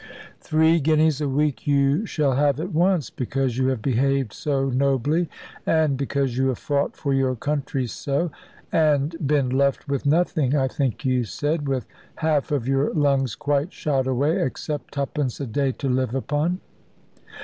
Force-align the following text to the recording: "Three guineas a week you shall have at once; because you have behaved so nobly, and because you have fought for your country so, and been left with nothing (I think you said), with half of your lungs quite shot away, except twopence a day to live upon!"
"Three 0.39 0.79
guineas 0.79 1.21
a 1.21 1.29
week 1.29 1.67
you 1.67 2.07
shall 2.07 2.33
have 2.33 2.59
at 2.59 2.73
once; 2.73 3.11
because 3.11 3.59
you 3.59 3.67
have 3.67 3.83
behaved 3.83 4.33
so 4.33 4.67
nobly, 4.71 5.29
and 5.63 5.95
because 5.95 6.35
you 6.35 6.47
have 6.47 6.57
fought 6.57 6.97
for 6.97 7.13
your 7.13 7.35
country 7.35 7.85
so, 7.85 8.31
and 8.71 9.15
been 9.27 9.51
left 9.51 9.87
with 9.87 10.07
nothing 10.07 10.55
(I 10.55 10.67
think 10.67 11.05
you 11.05 11.23
said), 11.23 11.67
with 11.69 11.85
half 12.15 12.51
of 12.51 12.67
your 12.67 12.91
lungs 12.95 13.35
quite 13.35 13.73
shot 13.73 14.07
away, 14.07 14.41
except 14.41 14.95
twopence 14.95 15.39
a 15.39 15.45
day 15.45 15.71
to 15.73 15.87
live 15.87 16.15
upon!" 16.15 16.61